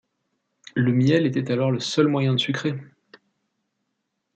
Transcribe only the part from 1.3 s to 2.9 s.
alors le seul moyen de sucrer.